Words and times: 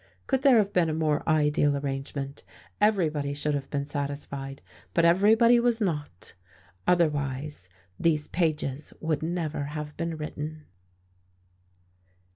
Could 0.25 0.41
there 0.41 0.57
have 0.57 0.73
been 0.73 0.89
a 0.89 0.95
more 0.95 1.21
idyl 1.29 1.75
arrangement! 1.77 2.43
Everybody 2.81 3.35
should 3.35 3.53
have 3.53 3.69
been 3.69 3.85
satisfied, 3.85 4.59
but 4.95 5.05
everybody 5.05 5.59
was 5.59 5.79
not. 5.79 6.33
Otherwise 6.87 7.69
these 7.99 8.27
pages 8.27 8.95
would 8.99 9.21
never 9.21 9.65
have 9.65 9.95
been 9.97 10.17
written. 10.17 10.63